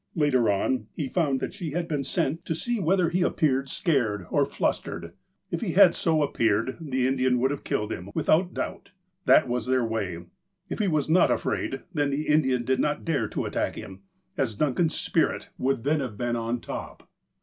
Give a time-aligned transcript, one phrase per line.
[0.15, 3.29] Later on, he found that she had been sent to see 140 THE APOSTLE OF
[3.29, 5.13] ALASKA whether he appeared scared or flustered.
[5.51, 8.89] If he had so appeared, the ludiau would have killed him, without doubt.
[9.25, 10.23] That was their way.
[10.69, 14.01] If he was not afraid, then the Indian did not dare to attack him,
[14.37, 17.07] as Duncan's "spirit" would then have been on top.